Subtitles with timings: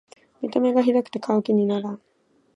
[0.41, 2.01] 見た目がひどくて買う気にならん